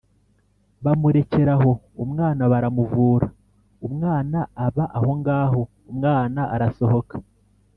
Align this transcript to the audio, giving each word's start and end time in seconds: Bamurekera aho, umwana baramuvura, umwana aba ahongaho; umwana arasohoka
Bamurekera 0.83 1.51
aho, 1.57 1.71
umwana 2.03 2.41
baramuvura, 2.51 3.27
umwana 3.87 4.39
aba 4.65 4.85
ahongaho; 4.97 5.61
umwana 5.91 6.41
arasohoka 6.55 7.13